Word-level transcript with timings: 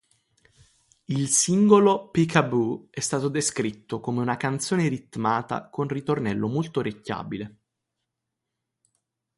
Il 1.05 1.27
singolo 1.29 2.09
"Peek-a-Boo" 2.09 2.87
è 2.89 2.99
stato 3.01 3.29
descritto 3.29 3.99
come 3.99 4.19
una 4.19 4.35
canzone 4.35 4.87
ritmata 4.87 5.69
con 5.69 5.87
ritornello 5.87 6.47
molto 6.47 6.79
orecchiabile. 6.79 7.57